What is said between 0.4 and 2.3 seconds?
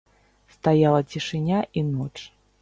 Стаяла цішыня і ноч.